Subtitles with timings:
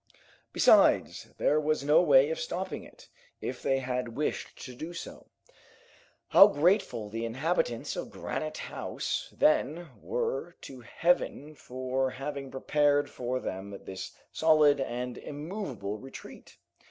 [0.51, 3.07] Besides, there was no way of stopping it,
[3.39, 5.27] if they had wished to do so.
[6.29, 13.39] How grateful the inhabitants of Granite House then were to Heaven for having prepared for
[13.39, 16.57] them this solid and immovable retreat!